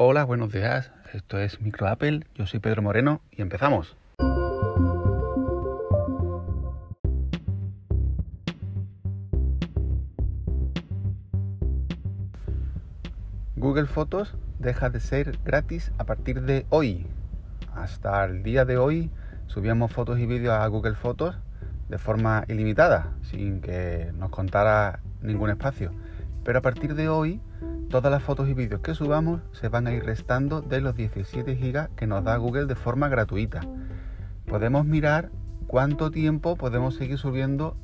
Hola, 0.00 0.22
buenos 0.22 0.52
días. 0.52 0.92
Esto 1.12 1.40
es 1.40 1.60
Micro 1.60 1.88
Apple. 1.88 2.24
Yo 2.36 2.46
soy 2.46 2.60
Pedro 2.60 2.82
Moreno 2.82 3.20
y 3.32 3.42
empezamos. 3.42 3.96
Google 13.56 13.86
Fotos 13.86 14.36
deja 14.60 14.88
de 14.88 15.00
ser 15.00 15.36
gratis 15.44 15.90
a 15.98 16.04
partir 16.04 16.42
de 16.42 16.64
hoy. 16.70 17.04
Hasta 17.74 18.24
el 18.24 18.44
día 18.44 18.64
de 18.64 18.78
hoy 18.78 19.10
subíamos 19.48 19.90
fotos 19.90 20.20
y 20.20 20.26
vídeos 20.26 20.54
a 20.54 20.66
Google 20.68 20.94
Fotos 20.94 21.36
de 21.88 21.98
forma 21.98 22.44
ilimitada, 22.46 23.14
sin 23.22 23.60
que 23.60 24.12
nos 24.16 24.30
contara 24.30 25.00
ningún 25.22 25.50
espacio. 25.50 25.90
Pero 26.44 26.60
a 26.60 26.62
partir 26.62 26.94
de 26.94 27.08
hoy, 27.08 27.40
todas 27.90 28.12
las 28.12 28.22
fotos 28.22 28.48
y 28.48 28.54
vídeos 28.54 28.80
que 28.80 28.94
subamos 28.94 29.40
se 29.52 29.68
van 29.68 29.86
a 29.86 29.92
ir 29.92 30.04
restando 30.04 30.60
de 30.60 30.80
los 30.80 30.94
17 30.94 31.54
GB 31.54 31.94
que 31.96 32.06
nos 32.06 32.22
da 32.22 32.36
Google 32.36 32.66
de 32.66 32.74
forma 32.74 33.08
gratuita. 33.08 33.60
Podemos 34.46 34.84
mirar 34.84 35.30
cuánto 35.66 36.10
tiempo 36.10 36.56
podemos 36.56 36.96
seguir 36.96 37.18
subiendo 37.18 37.76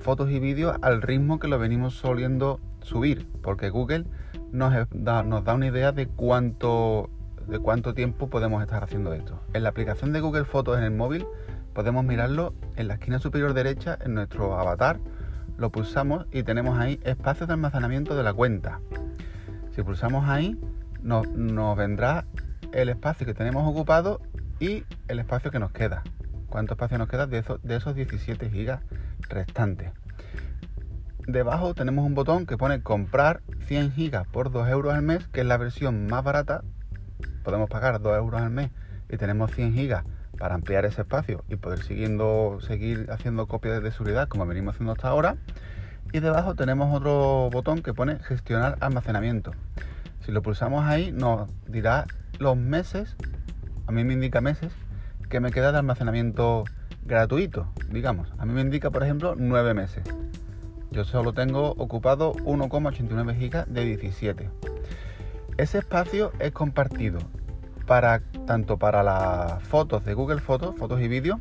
fotos 0.00 0.30
y 0.30 0.40
vídeos 0.40 0.76
al 0.82 1.00
ritmo 1.00 1.38
que 1.38 1.48
lo 1.48 1.58
venimos 1.58 1.94
soliendo 1.94 2.60
subir, 2.82 3.28
porque 3.42 3.70
Google 3.70 4.06
nos 4.50 4.72
da, 4.90 5.22
nos 5.22 5.44
da 5.44 5.54
una 5.54 5.66
idea 5.66 5.92
de 5.92 6.06
cuánto, 6.08 7.08
de 7.46 7.58
cuánto 7.60 7.94
tiempo 7.94 8.28
podemos 8.28 8.62
estar 8.62 8.82
haciendo 8.82 9.12
esto. 9.12 9.40
En 9.52 9.62
la 9.62 9.68
aplicación 9.68 10.12
de 10.12 10.20
Google 10.20 10.44
Fotos 10.44 10.76
en 10.78 10.84
el 10.84 10.92
móvil 10.92 11.24
podemos 11.72 12.04
mirarlo 12.04 12.54
en 12.74 12.88
la 12.88 12.94
esquina 12.94 13.20
superior 13.20 13.54
derecha 13.54 13.96
en 14.04 14.14
nuestro 14.14 14.58
avatar, 14.58 14.98
lo 15.56 15.70
pulsamos 15.70 16.26
y 16.32 16.42
tenemos 16.42 16.78
ahí 16.78 16.98
espacio 17.04 17.46
de 17.46 17.52
almacenamiento 17.52 18.16
de 18.16 18.22
la 18.22 18.34
cuenta. 18.34 18.80
Si 19.76 19.82
pulsamos 19.82 20.26
ahí 20.26 20.58
nos, 21.02 21.26
vendrá 21.76 22.24
el 22.72 22.88
espacio 22.88 23.26
que 23.26 23.34
tenemos 23.34 23.70
ocupado 23.70 24.22
y 24.58 24.84
el 25.06 25.18
espacio 25.18 25.50
que 25.50 25.58
nos 25.58 25.70
queda. 25.70 26.02
¿Cuánto 26.48 26.72
espacio 26.72 26.96
nos 26.96 27.10
queda 27.10 27.26
de, 27.26 27.44
de 27.62 27.76
esos 27.76 27.94
17 27.94 28.48
gigas 28.48 28.80
restantes? 29.28 29.92
debajo 31.26 31.74
tenemos 31.74 32.06
un 32.06 32.14
botón 32.14 32.46
que 32.46 32.56
pone 32.56 32.82
comprar 32.82 33.42
100 33.66 33.92
gigas 33.92 34.26
por 34.28 34.50
2 34.50 34.66
euros 34.68 34.94
al 34.94 35.02
mes, 35.02 35.26
que 35.28 35.40
es 35.40 35.46
la 35.46 35.58
versión 35.58 36.06
más 36.06 36.24
barata. 36.24 36.62
Podemos 37.44 37.68
pagar 37.68 38.00
2 38.00 38.16
euros 38.16 38.40
al 38.40 38.50
mes 38.50 38.70
y 39.10 39.18
tenemos 39.18 39.50
100 39.50 39.74
gigas 39.74 40.04
para 40.38 40.54
ampliar 40.54 40.86
ese 40.86 41.02
espacio 41.02 41.44
y 41.48 41.56
poder 41.56 41.82
siguiendo, 41.82 42.60
seguir 42.62 43.08
haciendo 43.10 43.46
copias 43.46 43.82
de 43.82 43.90
seguridad 43.90 44.26
como 44.28 44.46
venimos 44.46 44.74
haciendo 44.74 44.92
hasta 44.92 45.08
ahora. 45.08 45.36
Y 46.12 46.20
debajo 46.20 46.54
tenemos 46.54 46.94
otro 46.94 47.50
botón 47.50 47.82
que 47.82 47.92
pone 47.92 48.18
gestionar 48.20 48.78
almacenamiento. 48.80 49.52
Si 50.24 50.32
lo 50.32 50.42
pulsamos 50.42 50.84
ahí 50.84 51.12
nos 51.12 51.48
dirá 51.66 52.06
los 52.38 52.56
meses, 52.56 53.16
a 53.86 53.92
mí 53.92 54.04
me 54.04 54.14
indica 54.14 54.40
meses, 54.40 54.72
que 55.28 55.40
me 55.40 55.50
queda 55.50 55.72
de 55.72 55.78
almacenamiento 55.78 56.64
gratuito, 57.04 57.68
digamos. 57.90 58.32
A 58.38 58.46
mí 58.46 58.52
me 58.52 58.60
indica, 58.60 58.90
por 58.90 59.02
ejemplo, 59.02 59.34
9 59.36 59.74
meses. 59.74 60.04
Yo 60.90 61.04
solo 61.04 61.32
tengo 61.32 61.70
ocupado 61.72 62.32
1,89 62.34 63.38
GB 63.38 63.66
de 63.66 63.84
17. 63.84 64.50
Ese 65.58 65.78
espacio 65.78 66.32
es 66.38 66.52
compartido 66.52 67.18
para 67.86 68.20
tanto 68.46 68.78
para 68.78 69.02
las 69.02 69.62
fotos 69.62 70.04
de 70.04 70.14
Google 70.14 70.40
Fotos, 70.40 70.76
fotos 70.76 71.00
y 71.00 71.08
vídeos, 71.08 71.38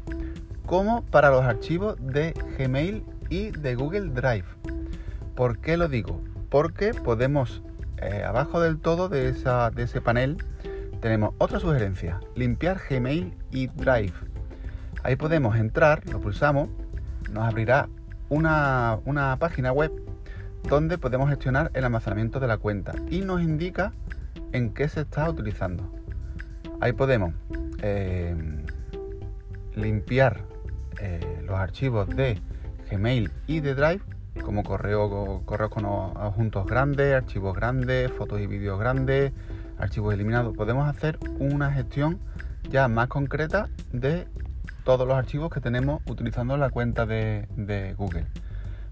como 0.66 1.04
para 1.04 1.30
los 1.30 1.44
archivos 1.44 1.96
de 2.00 2.34
Gmail 2.58 3.04
y 3.30 3.52
de 3.52 3.76
Google 3.76 4.10
Drive. 4.10 4.46
¿Por 5.36 5.60
qué 5.60 5.78
lo 5.78 5.88
digo? 5.88 6.22
Porque 6.50 6.94
podemos, 6.94 7.62
eh, 7.98 8.24
abajo 8.24 8.62
del 8.62 8.80
todo 8.80 9.10
de, 9.10 9.30
ese 9.30 10.02
panel, 10.02 10.38
tenemos 11.02 11.34
otra 11.38 11.60
sugerencia, 11.60 12.20
limpiar 12.36 12.80
Gmail 12.90 13.34
y 13.52 13.68
Drive. 13.68 14.14
Ahí 15.04 15.16
podemos 15.16 15.58
entrar, 15.58 16.06
lo 16.10 16.20
pulsamos, 16.20 16.70
nos 17.32 17.44
abrirá 17.44 17.90
una, 18.30 19.38
página 19.40 19.72
web 19.72 19.92
donde 20.64 20.98
podemos 20.98 21.30
gestionar 21.30 21.70
el 21.74 21.84
almacenamiento 21.84 22.40
de 22.40 22.48
la 22.48 22.58
cuenta 22.58 22.94
y 23.10 23.22
nos 23.22 23.42
indica 23.42 23.94
en 24.52 24.74
qué 24.74 24.88
se 24.88 25.02
está 25.02 25.30
utilizando. 25.30 25.92
Ahí 26.82 26.94
podemos 26.94 27.34
eh, 27.82 28.36
limpiar 29.76 30.42
eh, 31.00 31.42
los 31.46 31.58
archivos 31.60 32.08
de 32.10 32.40
Gmail 32.90 33.32
y 33.48 33.60
de 33.60 33.76
Drive 33.76 34.02
como 34.44 34.64
correo, 34.64 35.42
correos 35.46 35.72
con 35.72 35.86
adjuntos 35.86 36.66
grandes, 36.66 37.16
archivos 37.16 37.56
grandes, 37.56 38.12
fotos 38.12 38.42
y 38.42 38.48
vídeos 38.48 38.80
grandes, 38.80 39.32
archivos 39.78 40.14
eliminados. 40.14 40.56
Podemos 40.56 40.88
hacer 40.88 41.18
una 41.40 41.72
gestión 41.72 42.20
ya 42.70 42.88
más 42.88 43.08
concreta 43.08 43.70
de 43.92 44.28
todos 44.84 45.08
los 45.08 45.18
archivos 45.18 45.50
que 45.50 45.62
tenemos 45.62 46.02
utilizando 46.08 46.58
la 46.58 46.70
cuenta 46.70 47.06
de, 47.06 47.96
Google. 47.98 48.28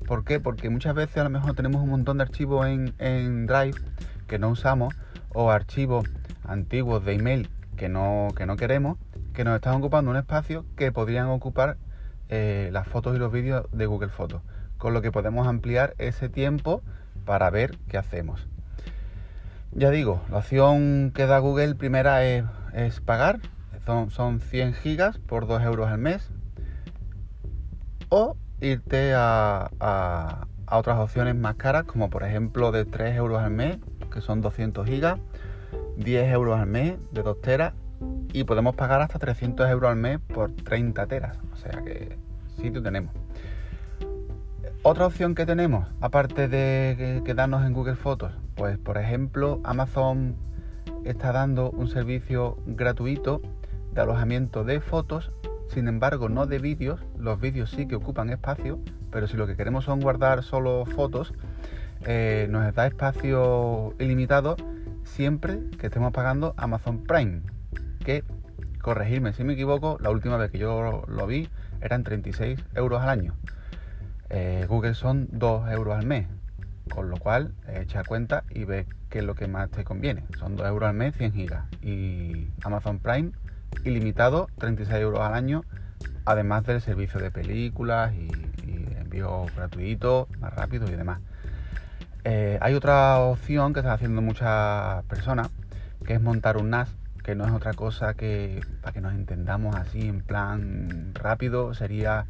¿Por 0.08 0.24
qué? 0.24 0.40
Porque 0.40 0.70
muchas 0.70 0.96
veces 0.96 1.18
a 1.18 1.24
lo 1.24 1.30
mejor 1.30 1.54
tenemos 1.54 1.82
un 1.82 1.90
montón 1.90 2.18
de 2.18 2.24
archivos 2.24 2.68
en, 2.68 3.46
Drive 3.46 3.76
que 4.28 4.40
no 4.40 4.50
usamos 4.50 4.94
o 5.34 5.52
archivos 5.52 6.10
antiguos 6.46 7.06
de 7.06 7.14
email 7.14 7.50
que 7.78 7.90
no, 7.90 8.30
que 8.36 8.46
no 8.46 8.56
queremos 8.56 8.98
que 9.34 9.44
nos 9.44 9.56
están 9.56 9.76
ocupando 9.76 10.12
un 10.12 10.18
espacio 10.18 10.66
que 10.76 10.92
podrían 10.92 11.28
ocupar 11.28 11.78
eh, 12.30 12.70
las 12.72 12.88
fotos 12.88 13.16
y 13.16 13.20
los 13.20 13.32
vídeos 13.32 13.66
de 13.72 13.86
Google 13.86 14.10
Fotos. 14.10 14.42
Con 14.78 14.94
lo 14.94 15.02
que 15.02 15.12
podemos 15.12 15.48
ampliar 15.48 15.94
ese 15.98 16.30
tiempo 16.30 16.82
para 17.26 17.50
ver 17.50 17.78
qué 17.88 17.98
hacemos. 17.98 18.48
Ya 19.72 19.90
digo, 19.90 20.22
la 20.30 20.38
opción 20.38 21.12
que 21.16 21.26
da 21.26 21.40
Google 21.40 21.74
primera 21.74 22.24
es, 22.24 22.44
pagar 23.02 23.40
son, 24.10 24.40
100 24.40 24.74
gigas 24.74 25.18
por 25.18 25.48
2 25.48 25.64
euros 25.64 25.90
al 25.90 25.98
mes. 25.98 26.30
O 28.10 28.38
irte 28.62 29.14
a, 29.16 30.48
otras 30.70 31.00
opciones 31.00 31.36
más 31.36 31.56
caras, 31.56 31.84
como 31.86 32.10
por 32.10 32.24
ejemplo 32.24 32.72
de 32.72 32.86
3 32.86 33.16
euros 33.16 33.42
al 33.42 33.52
mes, 33.52 33.78
que 34.12 34.22
son 34.22 34.42
200 34.42 34.88
gigas, 34.88 35.20
10 35.98 36.32
euros 36.32 36.60
al 36.60 36.68
mes 36.68 36.98
de 37.12 37.24
2 37.24 37.42
teras, 37.42 37.74
y 38.34 38.44
podemos 38.44 38.76
pagar 38.76 39.02
hasta 39.02 39.20
300 39.20 39.70
euros 39.70 39.92
al 39.92 39.98
mes 39.98 40.20
por 40.20 40.52
30 40.52 41.06
teras. 41.08 41.38
O 41.54 41.56
sea 41.56 41.82
que 41.84 42.18
sitio 42.58 42.82
tenemos. 42.82 43.14
Otra 44.82 45.08
opción 45.08 45.34
que 45.34 45.46
tenemos, 45.46 45.88
aparte 46.02 46.50
de 46.50 47.22
quedarnos 47.24 47.66
en 47.66 47.74
Google 47.74 47.96
Fotos, 47.96 48.34
pues 48.56 48.78
por 48.78 48.98
ejemplo 48.98 49.62
Amazon 49.64 50.36
está 51.06 51.32
dando 51.32 51.72
un 51.72 51.88
servicio 51.88 52.58
gratuito 52.66 53.42
de 53.94 54.02
alojamiento 54.02 54.64
de 54.64 54.82
fotos, 54.82 55.32
sin 55.68 55.88
embargo 55.88 56.28
no 56.28 56.48
de 56.48 56.60
vídeos, 56.60 57.00
los 57.18 57.40
vídeos 57.40 57.70
sí 57.70 57.88
que 57.88 57.96
ocupan 57.96 58.30
espacio, 58.30 58.80
pero 59.12 59.28
si 59.28 59.38
lo 59.38 59.48
que 59.48 59.56
queremos 59.56 59.86
son 59.86 60.02
guardar 60.02 60.44
solo 60.44 60.86
fotos, 60.86 61.34
eh, 62.06 62.48
nos 62.50 62.74
da 62.74 62.88
espacio 62.88 63.94
ilimitado 64.00 64.58
siempre 65.04 65.60
que 65.80 65.88
estemos 65.88 66.12
pagando 66.12 66.54
Amazon 66.58 67.04
Prime, 67.04 67.42
que, 68.04 68.24
corregirme 68.82 69.34
si 69.34 69.44
me 69.44 69.54
equivoco, 69.54 69.98
la 70.02 70.10
última 70.10 70.38
vez 70.38 70.52
que 70.52 70.60
yo 70.60 71.04
lo 71.08 71.28
vi 71.28 71.50
eran 71.82 72.04
36 72.04 72.60
euros 72.76 73.02
al 73.02 73.10
año. 73.10 73.36
Eh, 74.30 74.66
Google 74.68 74.96
son 74.96 75.28
2 75.32 75.72
euros 75.72 75.96
al 75.98 76.06
mes, 76.06 76.28
con 76.90 77.10
lo 77.10 77.18
cual 77.18 77.54
echa 77.68 78.04
cuenta 78.04 78.44
y 78.50 78.66
ve 78.66 78.86
qué 79.10 79.20
es 79.20 79.26
lo 79.26 79.36
que 79.36 79.48
más 79.48 79.70
te 79.70 79.84
conviene. 79.84 80.24
Son 80.40 80.56
2 80.56 80.68
euros 80.68 80.90
al 80.90 80.96
mes, 80.96 81.16
100 81.16 81.34
gigas. 81.34 81.66
Y 81.82 82.48
Amazon 82.64 83.00
Prime 83.00 83.32
ilimitado, 83.86 84.48
36 84.58 85.02
euros 85.02 85.22
al 85.22 85.34
año, 85.34 85.64
además 86.26 86.64
del 86.66 86.82
servicio 86.82 87.20
de 87.20 87.32
películas 87.32 88.14
y, 88.14 88.30
envío 89.00 89.46
gratuito, 89.56 90.28
más 90.40 90.54
rápido 90.56 90.88
y 90.88 90.96
demás. 90.96 91.20
Eh, 92.24 92.58
hay 92.62 92.74
otra 92.74 93.20
opción 93.20 93.74
que 93.74 93.82
están 93.82 93.94
haciendo 93.94 94.22
muchas 94.22 95.04
personas, 95.06 95.50
que 96.06 96.14
es 96.14 96.22
montar 96.22 96.58
un 96.58 96.70
NAS, 96.70 96.90
que 97.24 97.36
no 97.36 97.46
es 97.46 97.52
otra 97.52 97.74
cosa 97.74 98.14
que, 98.14 98.62
para 98.82 98.94
que 98.94 99.02
nos 99.02 99.14
entendamos 99.14 99.76
así 99.76 100.08
en 100.08 100.22
plan 100.22 101.12
rápido, 101.14 101.74
sería 101.74 102.26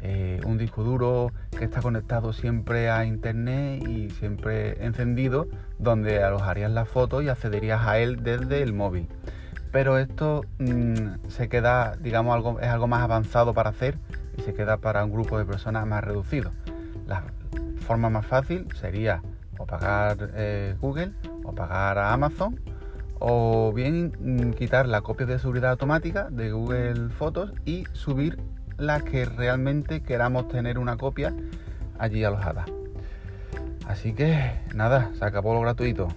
eh, 0.00 0.40
un 0.44 0.56
disco 0.58 0.84
duro 0.84 1.32
que 1.58 1.64
está 1.64 1.82
conectado 1.82 2.32
siempre 2.32 2.90
a 2.90 3.04
internet 3.04 3.82
y 3.86 4.10
siempre 4.10 4.84
encendido, 4.84 5.48
donde 5.78 6.22
alojarías 6.22 6.70
la 6.70 6.84
foto 6.84 7.22
y 7.22 7.28
accederías 7.28 7.86
a 7.86 7.98
él 7.98 8.22
desde 8.22 8.62
el 8.62 8.72
móvil 8.72 9.08
pero 9.76 9.98
esto 9.98 10.40
mm, 10.58 11.28
se 11.28 11.50
queda, 11.50 11.96
digamos, 11.96 12.34
algo, 12.34 12.60
es 12.60 12.68
algo 12.68 12.86
más 12.86 13.02
avanzado 13.02 13.52
para 13.52 13.68
hacer 13.68 13.98
y 14.38 14.40
se 14.40 14.54
queda 14.54 14.78
para 14.78 15.04
un 15.04 15.12
grupo 15.12 15.36
de 15.36 15.44
personas 15.44 15.86
más 15.86 16.02
reducido. 16.02 16.50
La 17.06 17.24
forma 17.86 18.08
más 18.08 18.24
fácil 18.24 18.66
sería 18.74 19.20
o 19.58 19.66
pagar 19.66 20.30
eh, 20.34 20.76
Google 20.80 21.12
o 21.44 21.54
pagar 21.54 21.98
a 21.98 22.14
Amazon 22.14 22.58
o 23.18 23.72
bien 23.72 24.12
mm, 24.18 24.52
quitar 24.52 24.86
la 24.86 25.02
copia 25.02 25.26
de 25.26 25.38
seguridad 25.38 25.72
automática 25.72 26.28
de 26.30 26.52
Google 26.52 27.10
Fotos 27.10 27.52
y 27.64 27.84
subir 27.92 28.38
la 28.78 29.00
que 29.00 29.24
realmente 29.24 30.02
queramos 30.02 30.48
tener 30.48 30.78
una 30.78 30.96
copia 30.96 31.34
allí 31.98 32.24
alojada. 32.24 32.66
Así 33.86 34.12
que 34.12 34.52
nada, 34.74 35.12
se 35.14 35.24
acabó 35.24 35.54
lo 35.54 35.60
gratuito. 35.60 36.08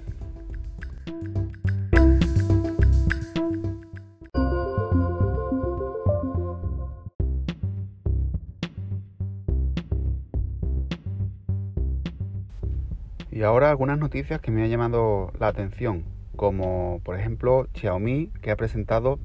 Y 13.32 13.44
ahora 13.44 13.70
algunas 13.70 13.98
noticias 13.98 14.42
que 14.42 14.52
me 14.52 14.64
han 14.64 14.70
llamado 14.70 15.32
la 15.40 15.48
atención 15.48 16.19
como 16.40 17.02
por 17.04 17.20
ejemplo 17.20 17.68
Xiaomi 17.74 18.28
que 18.42 18.50
ha 18.50 18.56
presentado 18.56 19.20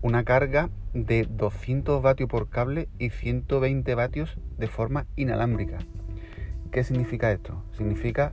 una 0.00 0.24
carga 0.24 0.70
de 0.92 1.24
200 1.30 2.02
vatios 2.02 2.28
por 2.28 2.48
cable 2.48 2.88
y 2.98 3.10
120 3.10 3.94
vatios 3.94 4.36
de 4.58 4.66
forma 4.66 5.06
inalámbrica. 5.14 5.78
¿Qué 6.72 6.82
significa 6.82 7.30
esto? 7.30 7.62
Significa 7.76 8.32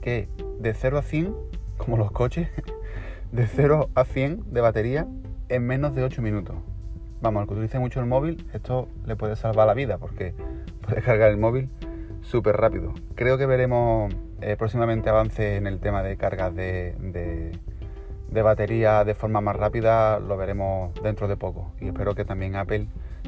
que 0.00 0.28
de 0.60 0.72
0 0.72 0.98
a 0.98 1.02
100, 1.02 1.34
como 1.78 1.96
los 1.96 2.12
coches, 2.12 2.48
de 3.32 3.48
0 3.48 3.90
a 3.92 4.04
100 4.04 4.52
de 4.52 4.60
batería 4.60 5.08
en 5.48 5.66
menos 5.66 5.96
de 5.96 6.04
8 6.04 6.22
minutos. 6.22 6.54
Vamos, 7.20 7.40
al 7.40 7.48
que 7.48 7.54
utilice 7.54 7.80
mucho 7.80 7.98
el 7.98 8.06
móvil, 8.06 8.46
esto 8.52 8.88
le 9.04 9.16
puede 9.16 9.34
salvar 9.34 9.66
la 9.66 9.74
vida 9.74 9.98
porque 9.98 10.32
puede 10.86 11.02
cargar 11.02 11.32
el 11.32 11.38
móvil 11.38 11.70
súper 12.28 12.56
rápido. 12.56 12.92
Creo 13.14 13.38
que 13.38 13.46
veremos 13.46 14.14
eh, 14.40 14.56
próximamente 14.56 15.08
avances 15.08 15.58
en 15.58 15.66
el 15.66 15.80
tema 15.80 16.02
de 16.02 16.16
cargas 16.16 16.54
de, 16.54 16.94
de, 18.30 18.42
batería 18.42 19.04
de 19.04 19.14
forma 19.14 19.40
más 19.40 19.56
rápida, 19.56 20.20
lo 20.20 20.36
veremos 20.36 20.92
dentro 21.02 21.26
de 21.26 21.36
poco. 21.36 21.72
Y 21.80 21.88
espero 21.88 22.14
que 22.14 22.24
también 22.24 22.54
Apple 22.54 22.86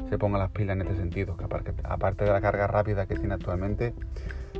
se 0.09 0.17
ponga 0.17 0.37
las 0.37 0.51
pilas 0.51 0.75
en 0.75 0.83
este 0.83 0.95
sentido, 0.95 1.35
que 1.35 1.43
aparte, 1.43 2.25
de 2.25 2.31
la 2.31 2.41
carga 2.41 2.67
rápida 2.67 3.07
que 3.07 3.15
tiene 3.15 3.33
actualmente, 3.33 3.93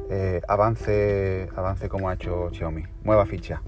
eh, 0.09 0.41
avance, 0.47 1.47
avance 1.55 1.88
como 1.88 2.09
ha 2.09 2.15
hecho 2.15 2.49
Xiaomi. 2.51 2.83
Mueva 3.03 3.25
ficha. 3.25 3.61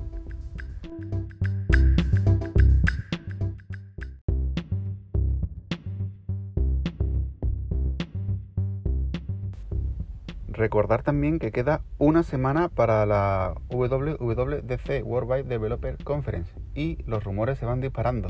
Recordar 10.54 11.02
también 11.02 11.40
que 11.40 11.52
queda 11.52 11.82
una 11.98 12.22
semana 12.22 12.70
para 12.70 13.08
la 13.08 13.56
WWDC 13.70 15.04
Worldwide 15.04 15.46
Developer 15.46 15.98
Conference 16.04 16.54
y 16.76 17.00
los 17.08 17.24
rumores 17.24 17.58
se 17.58 17.66
van 17.66 17.82
disparando. 17.82 18.28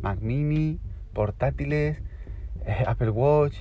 Mac 0.00 0.20
Mini, 0.20 0.78
portátiles, 1.12 1.98
eh, 2.66 2.84
Apple 2.86 3.10
Watch 3.10 3.56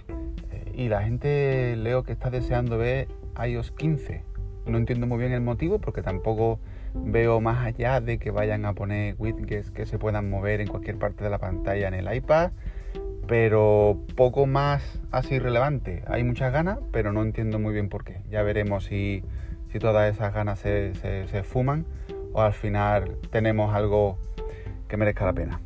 eh, 0.51 0.71
y 0.75 0.87
la 0.87 1.01
gente 1.01 1.75
leo 1.77 2.03
que 2.03 2.11
está 2.11 2.29
deseando 2.29 2.77
ver 2.77 3.07
iOS 3.43 3.71
15. 3.71 4.23
No 4.67 4.77
entiendo 4.77 5.07
muy 5.07 5.17
bien 5.17 5.31
el 5.31 5.41
motivo 5.41 5.79
porque 5.79 6.03
tampoco 6.03 6.59
veo 6.93 7.41
más 7.41 7.65
allá 7.65 8.01
de 8.01 8.19
que 8.19 8.29
vayan 8.29 8.65
a 8.65 8.73
poner 8.73 9.15
widgets 9.17 9.71
que 9.71 9.87
se 9.87 9.97
puedan 9.97 10.29
mover 10.29 10.61
en 10.61 10.67
cualquier 10.67 10.99
parte 10.99 11.23
de 11.23 11.31
la 11.31 11.39
pantalla 11.39 11.87
en 11.87 11.95
el 11.95 12.15
iPad 12.15 12.51
pero 13.27 13.99
poco 14.15 14.45
más 14.45 14.99
así 15.11 15.39
relevante. 15.39 16.03
Hay 16.07 16.23
muchas 16.23 16.51
ganas, 16.53 16.79
pero 16.91 17.11
no 17.11 17.23
entiendo 17.23 17.59
muy 17.59 17.73
bien 17.73 17.89
por 17.89 18.03
qué. 18.03 18.21
Ya 18.29 18.43
veremos 18.43 18.85
si, 18.85 19.23
todas 19.79 20.13
esas 20.13 20.33
ganas 20.33 20.59
se, 20.59 21.43
fuman 21.43 21.85
o 22.31 22.41
al 22.41 22.53
final 22.53 23.17
tenemos 23.29 23.75
algo 23.75 24.17
que 24.87 24.95
merezca 24.95 25.25
la 25.25 25.33
pena. 25.33 25.59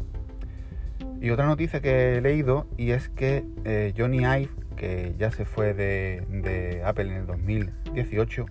Y 1.21 1.29
otra 1.29 1.45
noticia 1.45 1.79
que 1.79 2.15
he 2.15 2.21
leído 2.21 2.65
y 2.75 2.91
es 2.91 3.09
que 3.09 3.43
eh, 3.65 3.93
Johnny 3.95 4.19
Ive, 4.19 4.49
que 4.77 5.13
ya 5.19 5.29
se 5.29 5.45
fue 5.45 5.73
de, 5.75 6.81
Apple 6.83 7.09
en 7.11 7.17
el 7.17 7.25
2018, 7.27 8.45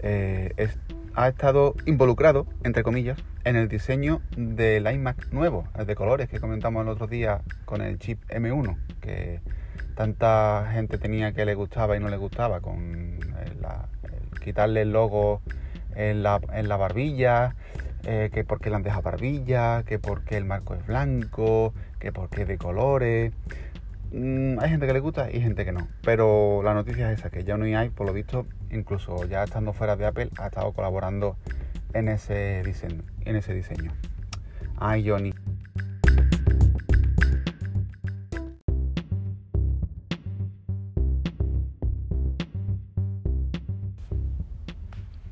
eh, 0.00 0.52
ha 1.16 1.28
estado 1.28 1.74
involucrado, 1.86 2.46
entre 2.64 2.82
comillas, 2.82 3.18
en 3.44 3.56
el 3.56 3.68
diseño 3.68 4.20
del 4.36 4.90
iMac 4.90 5.32
nuevo, 5.32 5.68
el 5.78 5.86
de 5.86 5.94
colores 5.94 6.28
que 6.28 6.40
comentamos 6.40 6.82
el 6.82 6.88
otro 6.88 7.06
día 7.06 7.42
con 7.64 7.82
el 7.82 7.98
chip 7.98 8.20
M1, 8.28 8.76
que 9.00 9.40
tanta 9.94 10.68
gente 10.72 10.98
tenía 10.98 11.32
que 11.32 11.44
le 11.44 11.54
gustaba 11.54 11.96
y 11.96 12.00
no 12.00 12.08
le 12.08 12.16
gustaba, 12.16 12.60
con 12.60 13.18
quitarle 14.42 14.82
el 14.82 14.92
logo 14.92 15.40
en 15.94 16.22
la, 16.22 16.38
barbilla, 16.38 17.54
eh, 18.04 18.30
que 18.32 18.44
porque 18.44 18.68
le 18.70 18.76
han 18.76 18.82
dejado 18.82 19.02
barbilla, 19.02 19.84
que 19.84 19.98
porque 19.98 20.36
el 20.36 20.44
marco 20.44 20.74
es 20.74 20.84
blanco, 20.86 21.72
que 21.98 22.12
porque 22.12 22.42
es 22.42 22.48
de 22.48 22.58
colores. 22.58 23.32
Mm, 24.12 24.58
hay 24.60 24.70
gente 24.70 24.86
que 24.86 24.92
le 24.92 25.00
gusta 25.00 25.30
y 25.30 25.40
gente 25.40 25.64
que 25.64 25.72
no. 25.72 25.88
Pero 26.02 26.62
la 26.62 26.74
noticia 26.74 27.10
es 27.12 27.20
esa, 27.20 27.30
que 27.30 27.42
no 27.42 27.64
hay, 27.78 27.90
por 27.90 28.06
lo 28.06 28.12
visto, 28.12 28.46
incluso 28.70 29.24
ya 29.26 29.44
estando 29.44 29.72
fuera 29.72 29.96
de 29.96 30.06
Apple, 30.06 30.30
ha 30.38 30.46
estado 30.46 30.72
colaborando 30.72 31.36
en 31.92 32.08
ese 32.08 32.62
diseño. 32.64 33.02
En 33.24 33.36
ese 33.36 33.54
diseño. 33.54 33.92
Ay, 34.76 35.08
Johnny. 35.08 35.34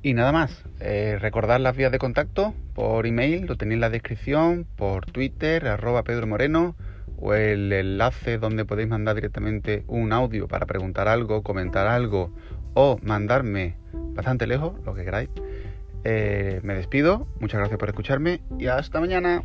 Y 0.04 0.14
nada 0.14 0.32
más, 0.32 0.64
eh, 0.80 1.16
recordar 1.20 1.60
las 1.60 1.76
vías 1.76 1.92
de 1.92 1.98
contacto 1.98 2.54
por 2.74 3.06
email, 3.06 3.46
lo 3.46 3.56
tenéis 3.56 3.76
en 3.76 3.80
la 3.82 3.90
descripción, 3.90 4.66
por 4.74 5.06
Twitter, 5.06 5.68
arroba 5.68 6.02
Pedro 6.02 6.26
Moreno, 6.26 6.74
o 7.22 7.34
el 7.34 7.72
enlace 7.72 8.36
donde 8.36 8.64
podéis 8.64 8.88
mandar 8.88 9.14
directamente 9.14 9.84
un 9.86 10.12
audio 10.12 10.48
para 10.48 10.66
preguntar 10.66 11.06
algo, 11.06 11.42
comentar 11.42 11.86
algo 11.86 12.32
o 12.74 12.98
mandarme 13.02 13.76
bastante 13.92 14.46
lejos, 14.46 14.74
lo 14.84 14.94
que 14.94 15.04
queráis. 15.04 15.30
Eh, 16.04 16.60
me 16.64 16.74
despido, 16.74 17.28
muchas 17.38 17.60
gracias 17.60 17.78
por 17.78 17.88
escucharme 17.88 18.40
y 18.58 18.66
hasta 18.66 18.98
mañana. 18.98 19.44